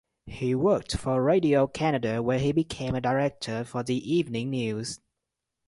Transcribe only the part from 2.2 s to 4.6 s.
where he became a director for the Evening